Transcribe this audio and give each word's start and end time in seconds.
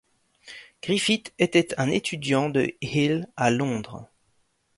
Griffith 0.81 1.31
était 1.37 1.75
un 1.79 1.87
étudiant 1.91 2.49
de 2.49 2.73
Hill 2.81 3.29
à 3.37 3.51
Londres. 3.51 4.09